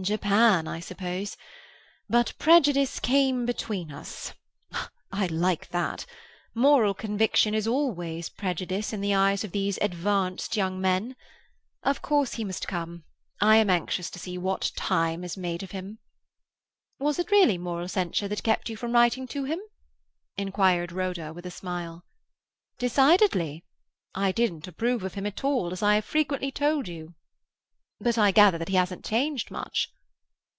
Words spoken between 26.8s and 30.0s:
you." "But I gather that he hasn't changed much."